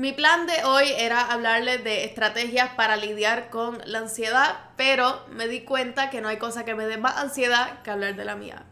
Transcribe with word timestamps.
Mi 0.00 0.12
plan 0.12 0.46
de 0.46 0.64
hoy 0.64 0.86
era 0.96 1.20
hablarles 1.20 1.84
de 1.84 2.04
estrategias 2.06 2.70
para 2.70 2.96
lidiar 2.96 3.50
con 3.50 3.82
la 3.84 3.98
ansiedad, 3.98 4.70
pero 4.74 5.26
me 5.28 5.46
di 5.46 5.60
cuenta 5.60 6.08
que 6.08 6.22
no 6.22 6.28
hay 6.28 6.38
cosa 6.38 6.64
que 6.64 6.74
me 6.74 6.86
dé 6.86 6.96
más 6.96 7.18
ansiedad 7.18 7.82
que 7.82 7.90
hablar 7.90 8.16
de 8.16 8.24
la 8.24 8.34
mía. 8.34 8.64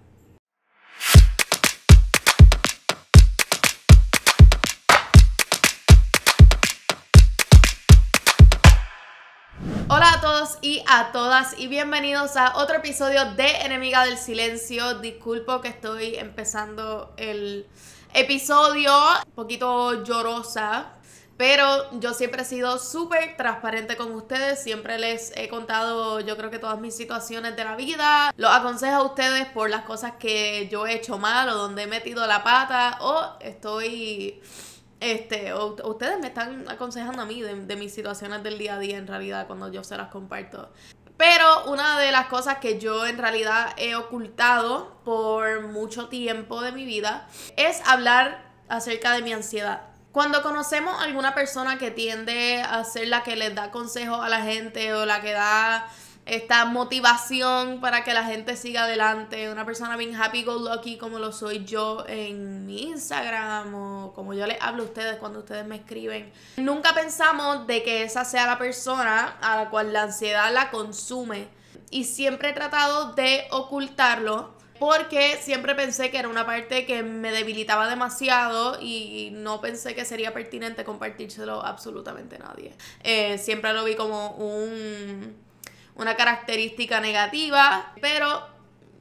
Hola 9.91 10.15
a 10.15 10.21
todos 10.23 10.57
y 10.63 10.83
a 10.89 11.13
todas 11.13 11.59
y 11.59 11.67
bienvenidos 11.69 12.39
a 12.39 12.57
otro 12.57 12.77
episodio 12.77 13.35
de 13.35 13.51
Enemiga 13.67 14.07
del 14.07 14.17
Silencio. 14.17 15.01
Disculpo 15.01 15.61
que 15.61 15.69
estoy 15.69 16.15
empezando 16.15 17.13
el 17.19 17.67
episodio 18.15 18.95
un 19.27 19.33
poquito 19.33 20.03
llorosa 20.05 20.95
pero 21.39 21.89
yo 22.01 22.15
siempre 22.15 22.43
he 22.43 22.45
sido 22.45 22.81
súper 22.81 23.37
transparente 23.37 23.97
con 23.97 24.13
ustedes, 24.13 24.61
siempre 24.61 24.99
les 24.99 25.33
he 25.37 25.49
contado 25.49 26.19
yo 26.19 26.37
creo 26.37 26.51
que 26.51 26.59
todas 26.59 26.81
mis 26.81 26.97
situaciones 26.97 27.55
de 27.55 27.63
la 27.63 27.77
vida, 27.77 28.35
los 28.37 28.51
aconsejo 28.51 28.97
a 28.97 29.03
ustedes 29.05 29.47
por 29.47 29.71
las 29.71 29.85
cosas 29.85 30.15
que 30.19 30.69
yo 30.69 30.87
he 30.89 30.95
hecho 30.95 31.17
mal 31.17 31.49
o 31.49 31.55
donde 31.55 31.85
he 31.85 31.87
metido 31.87 32.27
la 32.27 32.43
pata 32.43 32.99
o 33.01 33.39
estoy, 33.41 34.43
este, 34.99 35.53
o, 35.53 35.77
ustedes 35.89 36.19
me 36.19 36.27
están 36.27 36.69
aconsejando 36.69 37.23
a 37.23 37.25
mí 37.25 37.41
de, 37.41 37.55
de 37.55 37.77
mis 37.77 37.95
situaciones 37.95 38.43
del 38.43 38.59
día 38.59 38.75
a 38.75 38.79
día 38.81 38.99
en 38.99 39.07
realidad 39.07 39.47
cuando 39.47 39.71
yo 39.71 39.85
se 39.85 39.97
las 39.97 40.09
comparto. 40.09 40.73
Pero 41.17 41.67
una 41.67 42.01
de 42.01 42.11
las 42.11 42.27
cosas 42.27 42.59
que 42.59 42.81
yo 42.81 43.07
en 43.07 43.17
realidad 43.17 43.75
he 43.77 43.95
ocultado 43.95 44.99
por 45.05 45.69
mucho 45.69 46.09
tiempo 46.09 46.63
de 46.63 46.73
mi 46.73 46.85
vida 46.85 47.29
es 47.57 47.81
hablar 47.87 48.45
acerca 48.69 49.13
de 49.13 49.23
mi 49.23 49.33
ansiedad. 49.33 49.98
Cuando 50.13 50.43
conocemos 50.43 50.99
a 50.99 51.05
alguna 51.05 51.35
persona 51.35 51.79
que 51.79 51.91
tiende 51.91 52.63
a 52.63 52.83
ser 52.85 53.09
la 53.09 53.23
que 53.23 53.37
les 53.37 53.55
da 53.55 53.71
consejos 53.71 54.21
a 54.21 54.29
la 54.29 54.43
gente 54.43 54.95
o 54.95 55.05
la 55.05 55.21
que 55.21 55.33
da 55.33 55.89
esta 56.25 56.67
motivación 56.67 57.81
para 57.81 58.05
que 58.05 58.13
la 58.13 58.25
gente 58.25 58.57
siga 58.57 58.85
adelante, 58.85 59.51
una 59.51 59.65
persona 59.65 59.97
bien 59.97 60.15
happy 60.15 60.45
go 60.45 60.59
lucky 60.59 60.99
como 60.99 61.19
lo 61.19 61.33
soy 61.33 61.65
yo 61.65 62.05
en 62.07 62.67
mi 62.67 62.83
Instagram 62.83 63.75
o 63.75 64.13
como 64.15 64.35
yo 64.35 64.47
les 64.47 64.61
hablo 64.61 64.83
a 64.83 64.87
ustedes 64.87 65.17
cuando 65.17 65.41
ustedes 65.41 65.67
me 65.67 65.77
escriben. 65.77 66.31
Nunca 66.59 66.95
pensamos 66.95 67.67
de 67.67 67.83
que 67.83 68.03
esa 68.03 68.25
sea 68.25 68.47
la 68.47 68.59
persona 68.59 69.37
a 69.41 69.57
la 69.57 69.71
cual 69.71 69.93
la 69.93 70.03
ansiedad 70.03 70.53
la 70.53 70.71
consume 70.71 71.49
y 71.91 72.05
siempre 72.05 72.51
he 72.51 72.53
tratado 72.53 73.13
de 73.13 73.47
ocultarlo 73.51 74.58
porque 74.79 75.39
siempre 75.41 75.75
pensé 75.75 76.11
que 76.11 76.19
era 76.19 76.29
una 76.29 76.47
parte 76.47 76.87
que 76.87 77.03
me 77.03 77.31
debilitaba 77.31 77.89
demasiado 77.89 78.79
y 78.81 79.31
no 79.33 79.61
pensé 79.61 79.95
que 79.95 80.05
sería 80.05 80.33
pertinente 80.33 80.85
compartírselo 80.85 81.63
a 81.65 81.69
absolutamente 81.69 82.39
nadie. 82.39 82.75
Eh, 83.03 83.39
siempre 83.39 83.73
lo 83.73 83.85
vi 83.85 83.95
como 83.95 84.31
un, 84.33 85.37
una 85.95 86.17
característica 86.17 87.01
negativa, 87.01 87.93
pero 88.01 88.47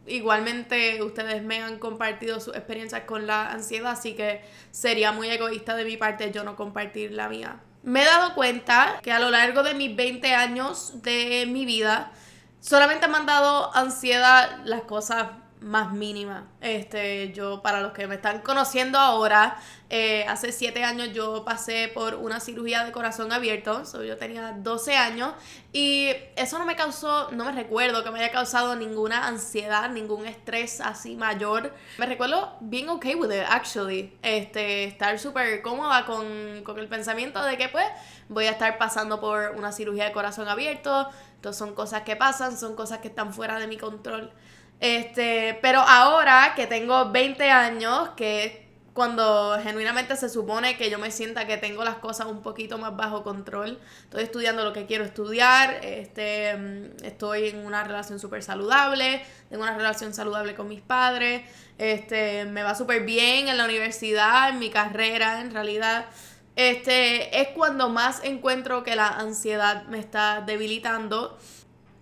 igualmente 0.07 1.01
ustedes 1.03 1.43
me 1.43 1.61
han 1.61 1.79
compartido 1.79 2.39
sus 2.39 2.55
experiencias 2.55 3.03
con 3.03 3.27
la 3.27 3.51
ansiedad, 3.51 3.91
así 3.91 4.13
que 4.15 4.41
sería 4.71 5.11
muy 5.11 5.29
egoísta 5.29 5.75
de 5.75 5.85
mi 5.85 5.97
parte 5.97 6.31
yo 6.31 6.43
no 6.43 6.55
compartir 6.55 7.11
la 7.11 7.29
mía. 7.29 7.59
Me 7.83 8.01
he 8.01 8.05
dado 8.05 8.33
cuenta 8.33 8.99
que 9.01 9.11
a 9.11 9.19
lo 9.19 9.29
largo 9.29 9.63
de 9.63 9.73
mis 9.73 9.95
20 9.95 10.33
años 10.33 11.01
de 11.03 11.45
mi 11.47 11.65
vida, 11.65 12.11
solamente 12.59 13.07
me 13.07 13.17
han 13.17 13.25
dado 13.25 13.75
ansiedad 13.75 14.59
las 14.65 14.81
cosas 14.81 15.27
más 15.61 15.91
mínima. 15.91 16.47
Este, 16.61 17.31
yo, 17.33 17.61
para 17.61 17.81
los 17.81 17.91
que 17.91 18.07
me 18.07 18.15
están 18.15 18.41
conociendo 18.41 18.99
ahora, 18.99 19.57
eh, 19.89 20.25
hace 20.27 20.51
siete 20.51 20.83
años 20.83 21.13
yo 21.13 21.43
pasé 21.45 21.89
por 21.93 22.15
una 22.15 22.39
cirugía 22.39 22.83
de 22.83 22.91
corazón 22.91 23.31
abierto, 23.31 23.83
yo 24.03 24.17
tenía 24.17 24.51
12 24.51 24.95
años, 24.95 25.33
y 25.73 26.09
eso 26.35 26.59
no 26.59 26.65
me 26.65 26.75
causó, 26.75 27.31
no 27.31 27.45
me 27.45 27.51
recuerdo 27.51 28.03
que 28.03 28.11
me 28.11 28.19
haya 28.19 28.31
causado 28.31 28.75
ninguna 28.75 29.27
ansiedad, 29.27 29.89
ningún 29.89 30.25
estrés 30.25 30.81
así 30.81 31.15
mayor. 31.15 31.73
Me 31.97 32.05
recuerdo 32.05 32.57
bien 32.59 32.89
ok 32.89 33.05
with 33.15 33.31
it, 33.31 33.43
actually. 33.49 34.17
Este, 34.21 34.83
estar 34.83 35.17
súper 35.19 35.61
cómoda 35.61 36.05
con, 36.05 36.63
con 36.63 36.77
el 36.79 36.87
pensamiento 36.87 37.43
de 37.43 37.57
que 37.57 37.69
pues 37.69 37.85
voy 38.29 38.45
a 38.45 38.51
estar 38.51 38.77
pasando 38.77 39.19
por 39.19 39.53
una 39.55 39.71
cirugía 39.71 40.05
de 40.05 40.11
corazón 40.11 40.47
abierto, 40.47 41.09
entonces 41.35 41.57
son 41.57 41.73
cosas 41.73 42.01
que 42.01 42.15
pasan, 42.15 42.57
son 42.57 42.75
cosas 42.75 42.99
que 42.99 43.07
están 43.07 43.33
fuera 43.33 43.59
de 43.59 43.67
mi 43.67 43.77
control. 43.77 44.31
Este, 44.79 45.57
pero 45.61 45.79
ahora 45.79 46.53
que 46.55 46.67
tengo 46.67 47.11
20 47.11 47.49
años, 47.49 48.09
que 48.15 48.67
cuando 48.97 49.59
genuinamente 49.61 50.15
se 50.15 50.27
supone 50.27 50.75
que 50.75 50.89
yo 50.89 50.97
me 50.97 51.11
sienta 51.11 51.45
que 51.45 51.57
tengo 51.57 51.83
las 51.83 51.97
cosas 51.97 52.25
un 52.25 52.41
poquito 52.41 52.79
más 52.79 52.95
bajo 52.95 53.23
control, 53.23 53.79
estoy 54.05 54.23
estudiando 54.23 54.63
lo 54.63 54.73
que 54.73 54.87
quiero 54.87 55.03
estudiar, 55.03 55.79
este, 55.83 56.55
estoy 57.03 57.49
en 57.49 57.63
una 57.63 57.83
relación 57.83 58.19
súper 58.19 58.41
saludable, 58.41 59.23
tengo 59.49 59.61
una 59.61 59.77
relación 59.77 60.15
saludable 60.15 60.55
con 60.55 60.67
mis 60.67 60.81
padres, 60.81 61.43
este, 61.77 62.45
me 62.45 62.63
va 62.63 62.73
súper 62.73 63.03
bien 63.03 63.49
en 63.49 63.57
la 63.57 63.65
universidad, 63.65 64.49
en 64.49 64.57
mi 64.57 64.71
carrera, 64.71 65.41
en 65.41 65.51
realidad. 65.51 66.07
Este, 66.55 67.39
es 67.39 67.49
cuando 67.49 67.89
más 67.89 68.23
encuentro 68.23 68.83
que 68.83 68.95
la 68.95 69.09
ansiedad 69.09 69.83
me 69.85 69.99
está 69.99 70.41
debilitando 70.41 71.37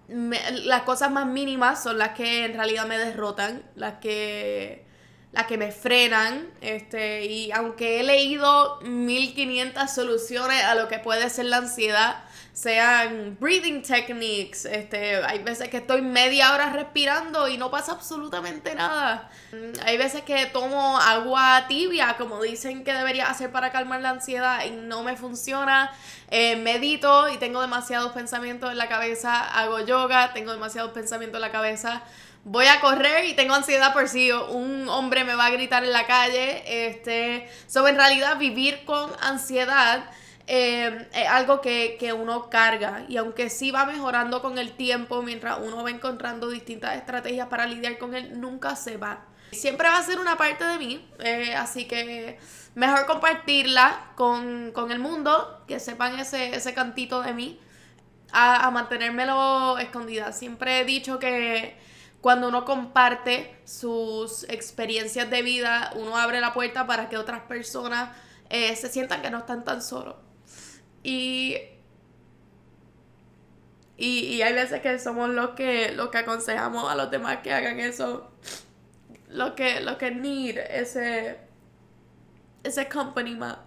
las 0.08 0.84
cosas 0.84 1.12
más 1.12 1.26
mínimas 1.26 1.82
son 1.82 1.98
las 1.98 2.10
que 2.10 2.46
en 2.46 2.54
realidad 2.54 2.86
me 2.86 2.98
derrotan, 2.98 3.64
las 3.76 3.96
que, 3.96 4.86
las 5.32 5.48
que 5.48 5.58
me 5.58 5.72
frenan. 5.72 6.50
Este, 6.62 7.26
y 7.26 7.52
aunque 7.52 8.00
he 8.00 8.04
leído 8.04 8.80
1500 8.82 9.90
soluciones 9.90 10.64
a 10.64 10.76
lo 10.76 10.88
que 10.88 11.00
puede 11.00 11.30
ser 11.30 11.46
la 11.46 11.58
ansiedad, 11.58 12.25
sean 12.56 13.36
breathing 13.38 13.82
techniques, 13.82 14.64
este, 14.64 15.18
hay 15.26 15.44
veces 15.44 15.68
que 15.68 15.78
estoy 15.78 16.02
media 16.02 16.54
hora 16.54 16.70
respirando 16.70 17.50
y 17.50 17.58
no 17.58 17.70
pasa 17.70 17.92
absolutamente 17.92 18.74
nada. 18.76 19.30
Hay 19.86 19.98
veces 19.98 20.22
que 20.22 20.46
tomo 20.46 20.98
agua 20.98 21.66
tibia, 21.68 22.16
como 22.18 22.42
dicen 22.42 22.86
que 22.86 22.94
debería 22.94 23.30
hacer 23.30 23.52
para 23.52 23.74
calmar 23.74 24.00
la 24.00 24.12
ansiedad 24.12 24.64
y 24.64 24.72
no 24.72 25.04
me 25.04 25.18
funciona. 25.18 25.92
Eh, 26.32 26.56
medito 26.56 27.28
y 27.28 27.36
tengo 27.38 27.60
demasiados 27.60 28.14
pensamientos 28.14 28.72
en 28.72 28.78
la 28.78 28.88
cabeza, 28.88 29.44
hago 29.60 29.82
yoga, 29.82 30.32
tengo 30.32 30.54
demasiados 30.54 30.92
pensamientos 30.92 31.40
en 31.40 31.42
la 31.42 31.52
cabeza. 31.52 32.04
Voy 32.46 32.68
a 32.68 32.80
correr 32.80 33.26
y 33.26 33.34
tengo 33.34 33.54
ansiedad 33.54 33.92
por 33.92 34.08
si 34.08 34.32
un 34.32 34.88
hombre 34.88 35.26
me 35.26 35.36
va 35.36 35.48
a 35.48 35.50
gritar 35.50 35.84
en 35.84 35.92
la 35.92 36.08
calle. 36.08 36.88
Este, 36.88 37.50
sobre 37.68 37.92
en 37.92 37.98
realidad 37.98 38.38
vivir 38.38 38.86
con 38.86 39.12
ansiedad 39.20 40.06
eh, 40.48 41.08
es 41.14 41.28
algo 41.28 41.62
que, 41.62 42.14
uno 42.18 42.50
carga 42.50 43.06
y 43.08 43.18
aunque 43.18 43.50
sí 43.50 43.72
va 43.72 43.86
mejorando 43.86 44.42
con 44.42 44.58
el 44.58 44.74
tiempo, 44.74 45.22
mientras 45.22 45.60
uno 45.62 45.84
va 45.84 45.90
encontrando 45.90 46.50
distintas 46.50 46.96
estrategias 46.96 47.48
para 47.48 47.66
lidiar 47.66 47.98
con 47.98 48.14
él, 48.14 48.40
nunca 48.40 48.76
se 48.76 48.98
va. 48.98 49.26
Siempre 49.52 49.88
va 49.88 49.98
a 49.98 50.04
ser 50.04 50.20
una 50.20 50.38
parte 50.38 50.66
de 50.66 50.78
mí, 50.78 51.08
eh, 51.20 51.56
así 51.56 51.86
que 51.86 52.40
mejor 52.76 53.06
compartirla 53.06 54.12
con, 54.16 54.74
el 54.92 55.00
mundo, 55.00 55.64
que 55.68 55.80
sepan 55.80 56.20
ese, 56.20 56.56
ese 56.56 56.74
cantito 56.74 57.22
de 57.22 57.34
mí, 57.34 57.60
a, 58.32 58.68
a 58.68 58.72
mantenérmelo 58.72 59.78
escondida. 59.78 60.32
Siempre 60.32 60.82
he 60.82 60.86
dicho 60.86 61.20
que 61.20 61.78
cuando 62.22 62.50
uno 62.50 62.66
comparte 62.66 63.56
sus 63.66 64.46
experiencias 64.50 65.30
de 65.30 65.42
vida, 65.42 65.92
uno 65.96 66.18
abre 66.18 66.42
la 66.42 66.54
puerta 66.54 66.88
para 66.88 67.08
que 67.08 67.18
otras 67.18 67.42
personas 67.42 68.10
eh, 68.50 68.76
se 68.76 68.90
sientan 68.90 69.22
que 69.22 69.30
no 69.30 69.40
están 69.40 69.64
tan 69.64 69.82
solos. 69.82 70.16
Y, 71.06 71.56
y, 73.96 74.42
hay 74.42 74.54
veces 74.54 74.82
que 74.82 74.98
somos 74.98 75.30
los 75.30 75.52
que, 75.52 75.92
los 75.92 76.10
que 76.10 76.18
aconsejamos 76.18 76.92
a 76.92 76.96
los 76.96 77.12
demás 77.12 77.38
que 77.44 77.54
hagan 77.54 77.80
eso. 77.80 78.32
Los 79.30 79.52
que, 79.52 79.82
los 79.82 79.98
que 79.98 80.10
need 80.10 80.58
ese, 80.58 81.38
ese 82.64 82.90
company 82.90 83.36
map. 83.36 83.60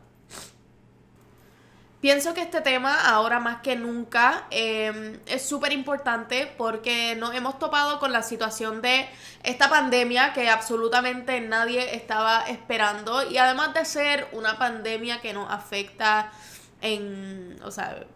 Pienso 2.01 2.35
que 2.35 2.43
este 2.43 2.61
tema 2.61 3.09
ahora 3.09 3.39
más 3.39 3.61
que 3.63 3.77
nunca 3.77 4.47
em, 4.51 5.21
es 5.27 5.49
súper 5.49 5.73
importante 5.73 6.53
porque 6.59 7.15
nos 7.15 7.37
hemos 7.37 7.61
topado 7.61 8.01
con 8.01 8.13
la 8.13 8.25
situación 8.25 8.83
de 8.83 9.09
esta 9.45 9.69
pandemia 9.69 10.33
que 10.33 10.49
absolutamente 10.49 11.41
nadie 11.41 11.95
estaba 11.95 12.43
esperando 12.49 13.29
y 13.31 13.39
además 13.39 13.75
de 13.75 13.85
ser 13.85 14.29
una 14.33 14.59
pandemia 14.59 15.21
que 15.21 15.33
nos 15.33 15.49
afecta 15.53 16.33
en, 16.81 17.59
o 17.65 17.71
sea, 17.71 18.07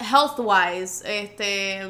health 0.00 0.38
wise, 0.38 1.02
este, 1.04 1.80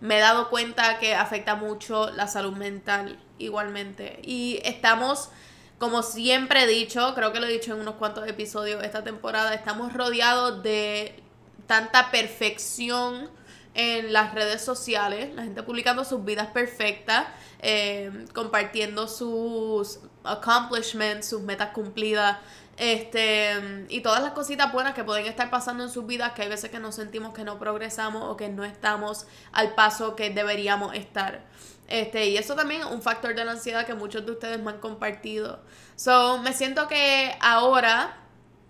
me 0.00 0.18
he 0.18 0.20
dado 0.20 0.50
cuenta 0.50 0.98
que 0.98 1.14
afecta 1.14 1.54
mucho 1.54 2.10
la 2.10 2.28
salud 2.28 2.52
mental 2.52 3.18
igualmente. 3.38 4.20
Y 4.22 4.60
estamos, 4.64 5.30
como 5.78 6.02
siempre 6.02 6.64
he 6.64 6.66
dicho, 6.66 7.14
creo 7.14 7.32
que 7.32 7.40
lo 7.40 7.46
he 7.46 7.52
dicho 7.52 7.74
en 7.74 7.80
unos 7.80 7.94
cuantos 7.94 8.26
episodios 8.28 8.82
esta 8.84 9.04
temporada, 9.04 9.54
estamos 9.54 9.92
rodeados 9.92 10.62
de 10.62 11.22
tanta 11.66 12.10
perfección 12.10 13.30
en 13.74 14.12
las 14.12 14.34
redes 14.34 14.62
sociales, 14.62 15.34
la 15.34 15.44
gente 15.44 15.62
publicando 15.62 16.04
sus 16.04 16.24
vidas 16.24 16.48
perfectas, 16.48 17.26
eh, 17.60 18.26
compartiendo 18.32 19.06
sus 19.06 20.00
accomplishments, 20.24 21.28
sus 21.28 21.42
metas 21.42 21.70
cumplidas, 21.70 22.38
Este, 22.78 23.86
y 23.88 24.02
todas 24.02 24.22
las 24.22 24.32
cositas 24.32 24.72
buenas 24.72 24.94
que 24.94 25.02
pueden 25.02 25.26
estar 25.26 25.50
pasando 25.50 25.82
en 25.82 25.90
sus 25.90 26.06
vidas, 26.06 26.32
que 26.32 26.42
hay 26.42 26.48
veces 26.48 26.70
que 26.70 26.78
nos 26.78 26.94
sentimos 26.94 27.34
que 27.34 27.42
no 27.42 27.58
progresamos 27.58 28.22
o 28.22 28.36
que 28.36 28.48
no 28.48 28.64
estamos 28.64 29.26
al 29.50 29.74
paso 29.74 30.14
que 30.14 30.30
deberíamos 30.30 30.94
estar. 30.94 31.44
Este, 31.88 32.28
y 32.28 32.36
eso 32.36 32.54
también 32.54 32.82
es 32.82 32.86
un 32.86 33.02
factor 33.02 33.34
de 33.34 33.44
la 33.44 33.52
ansiedad 33.52 33.84
que 33.84 33.94
muchos 33.94 34.24
de 34.24 34.32
ustedes 34.32 34.62
me 34.62 34.70
han 34.70 34.78
compartido. 34.78 35.60
So, 35.96 36.38
me 36.38 36.52
siento 36.52 36.86
que 36.86 37.34
ahora, 37.40 38.16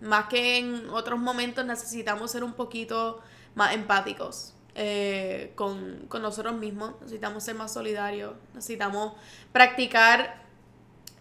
más 0.01 0.27
que 0.29 0.57
en 0.57 0.89
otros 0.89 1.19
momentos, 1.19 1.67
necesitamos 1.67 2.31
ser 2.31 2.45
un 2.45 2.55
poquito 2.55 3.21
más 3.55 3.75
empáticos. 3.75 4.55
Eh, 4.81 5.53
con, 5.57 6.07
con 6.09 6.23
nosotros 6.23 6.55
mismos, 6.55 6.95
necesitamos 7.01 7.43
ser 7.43 7.57
más 7.57 7.73
solidarios, 7.73 8.35
necesitamos 8.55 9.15
practicar 9.53 10.48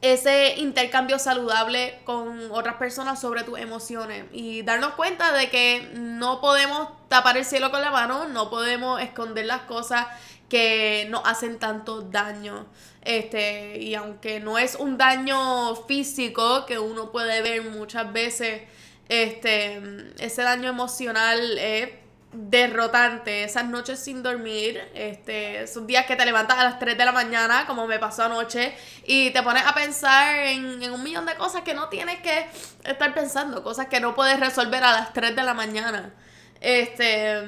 ese 0.02 0.56
intercambio 0.58 1.18
saludable 1.18 2.00
con 2.04 2.52
otras 2.52 2.76
personas 2.76 3.20
sobre 3.20 3.44
tus 3.44 3.60
emociones 3.60 4.26
y 4.32 4.62
darnos 4.62 4.94
cuenta 4.94 5.34
de 5.34 5.50
que 5.50 5.90
no 5.96 6.40
podemos 6.40 6.90
tapar 7.10 7.38
el 7.38 7.46
cielo 7.46 7.72
con 7.72 7.82
la 7.82 7.92
mano, 7.92 8.28
no 8.28 8.50
podemos 8.50 9.02
esconder 9.02 9.46
las 9.46 9.62
cosas 9.62 10.06
que 10.50 11.08
nos 11.10 11.22
hacen 11.26 11.60
tanto 11.60 12.02
daño. 12.02 12.68
Este, 13.02 13.80
y 13.80 13.96
aunque 13.96 14.40
no 14.40 14.58
es 14.58 14.76
un 14.76 14.98
daño 14.98 15.76
físico 15.88 16.66
que 16.66 16.78
uno 16.78 17.12
puede 17.12 17.42
ver 17.42 17.64
muchas 17.64 18.12
veces, 18.12 18.64
este, 19.10 19.82
ese 20.20 20.42
daño 20.44 20.70
emocional 20.70 21.58
es 21.58 21.90
derrotante, 22.34 23.44
esas 23.44 23.66
noches 23.66 24.00
sin 24.00 24.22
dormir, 24.22 24.82
este, 24.94 25.64
esos 25.64 25.88
días 25.88 26.06
que 26.06 26.16
te 26.16 26.26
levantas 26.26 26.58
a 26.58 26.64
las 26.64 26.80
3 26.80 26.98
de 26.98 27.06
la 27.06 27.12
mañana, 27.12 27.66
como 27.66 27.88
me 27.88 28.00
pasó 28.00 28.24
anoche, 28.24 28.76
y 29.06 29.32
te 29.32 29.42
pones 29.44 29.66
a 29.66 29.74
pensar 29.74 30.40
en, 30.40 30.84
en, 30.84 30.92
un 30.92 31.04
millón 31.04 31.26
de 31.26 31.36
cosas 31.36 31.62
que 31.62 31.74
no 31.74 31.90
tienes 31.90 32.20
que 32.20 32.48
estar 32.84 33.14
pensando, 33.14 33.64
cosas 33.64 33.88
que 33.88 34.00
no 34.00 34.14
puedes 34.14 34.40
resolver 34.40 34.84
a 34.84 34.92
las 34.92 35.14
3 35.14 35.36
de 35.36 35.44
la 35.44 35.54
mañana. 35.54 36.14
Este, 36.60 37.44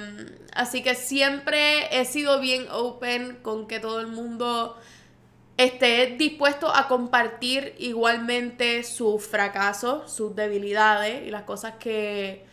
así 0.54 0.84
que 0.84 0.96
siempre 0.96 2.00
he 2.00 2.06
sido 2.06 2.40
bien 2.40 2.68
open 2.72 3.38
con 3.42 3.68
que 3.68 3.80
todo 3.80 4.00
el 4.00 4.08
mundo 4.08 4.78
esté 5.58 6.16
dispuesto 6.18 6.74
a 6.74 6.88
compartir 6.88 7.76
igualmente 7.80 8.84
sus 8.84 9.26
fracasos, 9.26 10.12
sus 10.12 10.36
debilidades 10.36 11.28
y 11.28 11.32
las 11.32 11.44
cosas 11.44 11.74
que 11.80 12.46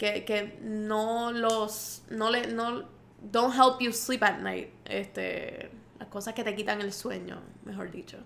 que, 0.00 0.58
no 0.62 1.30
los, 1.30 2.02
no 2.08 2.30
le, 2.30 2.46
no, 2.46 2.84
don't 3.20 3.54
help 3.54 3.80
you 3.80 3.92
sleep 3.92 4.22
at 4.22 4.38
night, 4.38 4.70
este, 4.86 5.70
las 5.98 6.08
cosas 6.08 6.34
que 6.34 6.42
te 6.42 6.54
quitan 6.56 6.80
el 6.80 6.92
sueño, 6.92 7.42
mejor 7.64 7.90
dicho. 7.90 8.18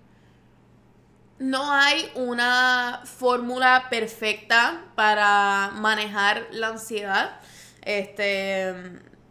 No 1.37 1.69
hay 1.69 2.09
una 2.15 3.01
fórmula 3.03 3.87
perfecta 3.89 4.85
para 4.95 5.71
manejar 5.75 6.47
la 6.51 6.69
ansiedad, 6.69 7.41
este, 7.81 8.73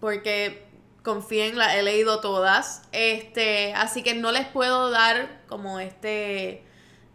porque 0.00 0.68
confíen, 1.02 1.56
la 1.56 1.76
he 1.76 1.82
leído 1.82 2.20
todas, 2.20 2.82
este, 2.92 3.72
así 3.74 4.02
que 4.02 4.14
no 4.14 4.32
les 4.32 4.46
puedo 4.46 4.90
dar 4.90 5.42
como 5.48 5.80
este, 5.80 6.62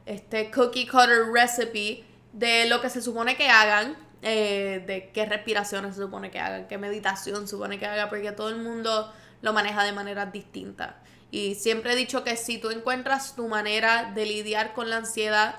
este 0.07 0.49
cookie 0.49 0.87
cutter 0.87 1.31
recipe 1.31 2.03
de 2.33 2.67
lo 2.67 2.81
que 2.81 2.89
se 2.89 3.01
supone 3.01 3.37
que 3.37 3.47
hagan, 3.47 4.08
eh, 4.21 4.83
de 4.85 5.11
qué 5.11 5.25
respiraciones 5.25 5.95
se 5.95 6.01
supone 6.01 6.31
que 6.31 6.39
hagan, 6.39 6.67
qué 6.67 6.77
meditación 6.77 7.47
se 7.47 7.51
supone 7.51 7.79
que 7.79 7.85
haga, 7.85 8.09
porque 8.09 8.31
todo 8.31 8.49
el 8.49 8.57
mundo 8.57 9.13
lo 9.41 9.53
maneja 9.53 9.83
de 9.83 9.93
manera 9.93 10.25
distinta. 10.25 10.97
Y 11.31 11.55
siempre 11.55 11.93
he 11.93 11.95
dicho 11.95 12.23
que 12.23 12.35
si 12.35 12.57
tú 12.57 12.69
encuentras 12.71 13.35
tu 13.35 13.47
manera 13.47 14.11
de 14.13 14.25
lidiar 14.25 14.73
con 14.73 14.89
la 14.89 14.97
ansiedad, 14.97 15.55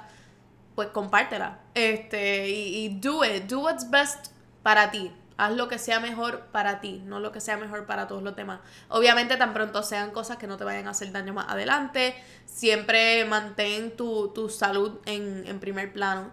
pues 0.74 0.88
compártela. 0.88 1.60
Este, 1.74 2.48
y, 2.48 2.84
y 2.84 3.00
do 3.00 3.24
it, 3.24 3.44
do 3.44 3.60
what's 3.60 3.88
best 3.90 4.28
para 4.62 4.90
ti. 4.90 5.12
Haz 5.36 5.52
lo 5.52 5.68
que 5.68 5.78
sea 5.78 6.00
mejor 6.00 6.48
para 6.52 6.82
ti, 6.82 7.00
no 7.06 7.18
lo 7.18 7.32
que 7.32 7.40
sea 7.40 7.56
mejor 7.56 7.86
para 7.86 8.06
todos 8.06 8.22
los 8.22 8.36
demás. 8.36 8.60
Obviamente, 8.88 9.38
tan 9.38 9.54
pronto 9.54 9.82
sean 9.82 10.10
cosas 10.10 10.36
que 10.36 10.46
no 10.46 10.58
te 10.58 10.64
vayan 10.64 10.86
a 10.86 10.90
hacer 10.90 11.12
daño 11.12 11.32
más 11.32 11.48
adelante, 11.48 12.14
siempre 12.44 13.24
mantén 13.24 13.96
tu, 13.96 14.28
tu 14.34 14.50
salud 14.50 14.98
en, 15.06 15.46
en 15.46 15.58
primer 15.58 15.94
plano. 15.94 16.30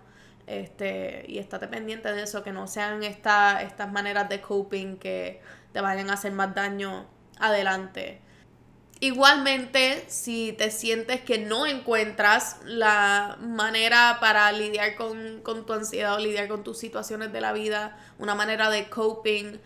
Este, 0.48 1.26
y 1.28 1.40
estate 1.40 1.68
pendiente 1.68 2.12
de 2.14 2.24
eso, 2.24 2.42
que 2.42 2.54
no 2.54 2.68
sean 2.68 3.04
esta, 3.04 3.62
estas 3.62 3.92
maneras 3.92 4.30
de 4.30 4.42
coping 4.42 4.96
que 4.96 5.42
te 5.74 5.82
vayan 5.82 6.10
a 6.10 6.14
hacer 6.14 6.32
más 6.32 6.56
daño 6.56 7.06
adelante. 7.38 8.22
Igualmente, 9.00 10.06
si 10.08 10.54
te 10.54 10.72
sientes 10.72 11.22
que 11.22 11.38
no 11.38 11.68
encuentras 11.68 12.58
la 12.64 13.38
manera 13.42 14.18
para 14.20 14.52
lidiar 14.52 14.96
con, 14.96 15.42
con, 15.42 15.66
tu 15.66 15.74
ansiedad 15.74 16.16
o 16.16 16.20
lidiar 16.20 16.48
con 16.48 16.64
tus 16.64 16.80
situaciones 16.80 17.32
de 17.32 17.42
la 17.42 17.54
vida, 17.54 17.98
una 18.18 18.34
manera 18.34 18.72
de 18.72 18.90
coping, 18.90 19.60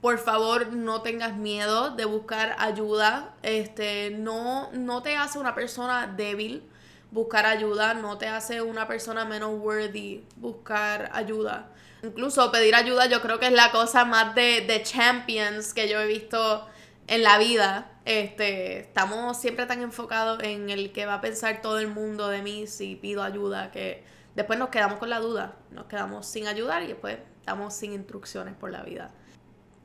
por 0.00 0.18
favor 0.18 0.72
no 0.72 1.00
tengas 1.00 1.36
miedo 1.36 1.90
de 1.90 2.04
buscar 2.04 2.56
ayuda. 2.58 3.36
Este, 3.42 4.10
no, 4.10 4.70
no 4.72 5.02
te 5.02 5.16
hace 5.16 5.38
una 5.38 5.54
persona 5.54 6.06
débil 6.08 6.68
buscar 7.10 7.46
ayuda 7.46 7.94
no 7.94 8.18
te 8.18 8.26
hace 8.26 8.60
una 8.60 8.86
persona 8.86 9.24
menos 9.24 9.58
worthy 9.58 10.24
buscar 10.36 11.10
ayuda. 11.12 11.70
Incluso 12.02 12.52
pedir 12.52 12.74
ayuda 12.74 13.06
yo 13.06 13.20
creo 13.20 13.40
que 13.40 13.46
es 13.46 13.52
la 13.52 13.70
cosa 13.72 14.04
más 14.04 14.34
de, 14.34 14.60
de 14.62 14.82
champions 14.82 15.74
que 15.74 15.88
yo 15.88 16.00
he 16.00 16.06
visto 16.06 16.66
en 17.06 17.22
la 17.22 17.38
vida. 17.38 17.90
Este, 18.04 18.80
estamos 18.80 19.36
siempre 19.36 19.66
tan 19.66 19.82
enfocados 19.82 20.42
en 20.42 20.70
el 20.70 20.92
que 20.92 21.06
va 21.06 21.14
a 21.14 21.20
pensar 21.20 21.60
todo 21.60 21.78
el 21.78 21.88
mundo 21.88 22.28
de 22.28 22.42
mí 22.42 22.66
si 22.66 22.96
pido 22.96 23.22
ayuda 23.22 23.70
que 23.70 24.04
después 24.34 24.58
nos 24.58 24.68
quedamos 24.68 24.98
con 24.98 25.10
la 25.10 25.20
duda, 25.20 25.56
nos 25.70 25.86
quedamos 25.86 26.26
sin 26.26 26.46
ayudar 26.46 26.82
y 26.84 26.86
después 26.86 27.18
estamos 27.40 27.74
sin 27.74 27.92
instrucciones 27.92 28.54
por 28.54 28.70
la 28.70 28.82
vida. 28.82 29.10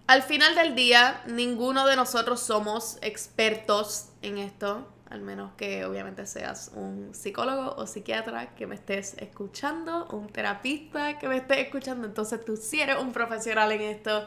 Al 0.05 0.21
final 0.21 0.53
del 0.55 0.75
día, 0.75 1.23
ninguno 1.27 1.87
de 1.87 1.95
nosotros 1.95 2.41
somos 2.41 2.97
expertos 3.01 4.09
en 4.21 4.37
esto 4.37 4.87
al 5.13 5.21
menos 5.21 5.53
que 5.55 5.85
obviamente 5.85 6.25
seas 6.25 6.71
un 6.73 7.13
psicólogo 7.13 7.75
o 7.77 7.85
psiquiatra 7.85 8.55
que 8.55 8.65
me 8.65 8.73
estés 8.73 9.15
escuchando, 9.19 10.07
un 10.07 10.27
terapista 10.27 11.19
que 11.19 11.27
me 11.27 11.37
estés 11.37 11.59
escuchando, 11.59 12.07
entonces 12.07 12.43
tú 12.43 12.57
sí 12.57 12.81
eres 12.81 12.97
un 12.97 13.13
profesional 13.13 13.71
en 13.71 13.81
esto 13.81 14.25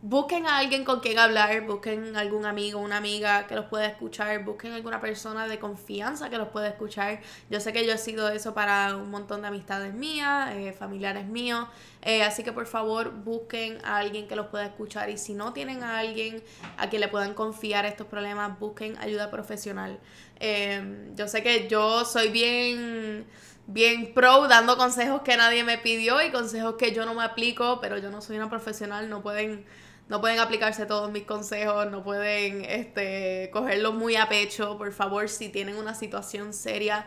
busquen 0.00 0.46
a 0.46 0.58
alguien 0.58 0.84
con 0.84 1.00
quien 1.00 1.18
hablar, 1.18 1.66
busquen 1.66 2.16
algún 2.16 2.46
amigo, 2.46 2.78
una 2.78 2.98
amiga 2.98 3.46
que 3.46 3.56
los 3.56 3.64
pueda 3.66 3.86
escuchar, 3.86 4.44
busquen 4.44 4.72
alguna 4.72 5.00
persona 5.00 5.48
de 5.48 5.58
confianza 5.58 6.30
que 6.30 6.38
los 6.38 6.48
pueda 6.48 6.68
escuchar. 6.68 7.20
Yo 7.50 7.58
sé 7.60 7.72
que 7.72 7.84
yo 7.84 7.92
he 7.92 7.98
sido 7.98 8.28
eso 8.28 8.54
para 8.54 8.96
un 8.96 9.10
montón 9.10 9.42
de 9.42 9.48
amistades 9.48 9.92
mías, 9.92 10.50
eh, 10.54 10.72
familiares 10.72 11.26
míos, 11.26 11.66
eh, 12.02 12.22
así 12.22 12.44
que 12.44 12.52
por 12.52 12.66
favor 12.66 13.10
busquen 13.10 13.78
a 13.84 13.96
alguien 13.96 14.28
que 14.28 14.36
los 14.36 14.46
pueda 14.46 14.66
escuchar 14.66 15.10
y 15.10 15.18
si 15.18 15.34
no 15.34 15.52
tienen 15.52 15.82
a 15.82 15.98
alguien 15.98 16.42
a 16.76 16.88
quien 16.88 17.00
le 17.00 17.08
puedan 17.08 17.34
confiar 17.34 17.84
estos 17.84 18.06
problemas, 18.06 18.58
busquen 18.60 18.96
ayuda 18.98 19.30
profesional. 19.30 19.98
Eh, 20.38 21.10
yo 21.16 21.26
sé 21.26 21.42
que 21.42 21.68
yo 21.68 22.04
soy 22.04 22.28
bien 22.28 23.26
bien 23.68 24.14
pro 24.14 24.48
dando 24.48 24.78
consejos 24.78 25.20
que 25.20 25.36
nadie 25.36 25.62
me 25.62 25.76
pidió 25.76 26.22
y 26.22 26.30
consejos 26.30 26.76
que 26.78 26.92
yo 26.92 27.04
no 27.04 27.12
me 27.14 27.22
aplico, 27.22 27.80
pero 27.82 27.98
yo 27.98 28.10
no 28.10 28.22
soy 28.22 28.36
una 28.36 28.48
profesional, 28.48 29.10
no 29.10 29.22
pueden 29.22 29.66
no 30.08 30.20
pueden 30.20 30.40
aplicarse 30.40 30.86
todos 30.86 31.10
mis 31.10 31.24
consejos, 31.24 31.90
no 31.90 32.02
pueden 32.02 32.64
este, 32.64 33.50
cogerlos 33.52 33.94
muy 33.94 34.16
a 34.16 34.28
pecho. 34.28 34.78
Por 34.78 34.92
favor, 34.92 35.28
si 35.28 35.50
tienen 35.50 35.76
una 35.76 35.94
situación 35.94 36.54
seria, 36.54 37.06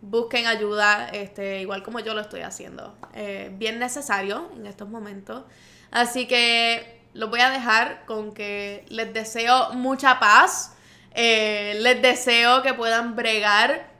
busquen 0.00 0.46
ayuda, 0.46 1.08
este, 1.08 1.60
igual 1.60 1.82
como 1.82 1.98
yo 2.00 2.14
lo 2.14 2.20
estoy 2.20 2.42
haciendo. 2.42 2.96
Eh, 3.14 3.50
bien 3.54 3.80
necesario 3.80 4.48
en 4.56 4.66
estos 4.66 4.88
momentos. 4.88 5.44
Así 5.90 6.26
que 6.26 7.02
los 7.14 7.30
voy 7.30 7.40
a 7.40 7.50
dejar 7.50 8.04
con 8.06 8.32
que 8.32 8.84
les 8.88 9.12
deseo 9.12 9.72
mucha 9.72 10.20
paz. 10.20 10.72
Eh, 11.14 11.78
les 11.80 12.00
deseo 12.00 12.62
que 12.62 12.74
puedan 12.74 13.16
bregar 13.16 13.90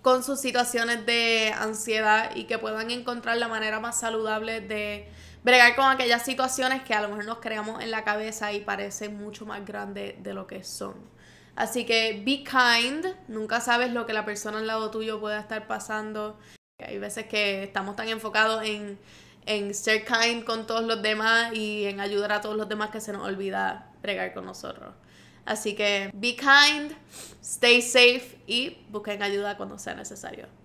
con 0.00 0.22
sus 0.22 0.40
situaciones 0.40 1.04
de 1.04 1.52
ansiedad 1.58 2.30
y 2.34 2.44
que 2.44 2.58
puedan 2.58 2.90
encontrar 2.90 3.36
la 3.38 3.48
manera 3.48 3.80
más 3.80 3.98
saludable 3.98 4.60
de 4.60 5.08
bregar 5.44 5.76
con 5.76 5.84
aquellas 5.84 6.24
situaciones 6.24 6.82
que 6.82 6.94
a 6.94 7.02
lo 7.02 7.10
mejor 7.10 7.26
nos 7.26 7.38
creamos 7.38 7.82
en 7.82 7.90
la 7.90 8.02
cabeza 8.02 8.52
y 8.52 8.60
parecen 8.60 9.16
mucho 9.16 9.46
más 9.46 9.64
grandes 9.64 10.20
de 10.22 10.34
lo 10.34 10.46
que 10.46 10.64
son. 10.64 10.94
Así 11.54 11.84
que 11.84 12.22
be 12.24 12.42
kind, 12.42 13.06
nunca 13.28 13.60
sabes 13.60 13.92
lo 13.92 14.06
que 14.06 14.12
la 14.12 14.24
persona 14.24 14.58
al 14.58 14.66
lado 14.66 14.90
tuyo 14.90 15.20
pueda 15.20 15.38
estar 15.38 15.68
pasando. 15.68 16.38
Hay 16.84 16.98
veces 16.98 17.26
que 17.26 17.62
estamos 17.62 17.94
tan 17.94 18.08
enfocados 18.08 18.64
en, 18.64 18.98
en 19.46 19.74
ser 19.74 20.04
kind 20.04 20.44
con 20.44 20.66
todos 20.66 20.82
los 20.82 21.00
demás 21.02 21.52
y 21.54 21.84
en 21.84 22.00
ayudar 22.00 22.32
a 22.32 22.40
todos 22.40 22.56
los 22.56 22.68
demás 22.68 22.90
que 22.90 23.00
se 23.00 23.12
nos 23.12 23.24
olvida 23.24 23.92
bregar 24.02 24.32
con 24.34 24.46
nosotros. 24.46 24.94
Así 25.44 25.74
que 25.74 26.10
be 26.14 26.34
kind, 26.34 26.92
stay 27.42 27.82
safe 27.82 28.38
y 28.46 28.78
busquen 28.88 29.22
ayuda 29.22 29.56
cuando 29.56 29.78
sea 29.78 29.94
necesario. 29.94 30.63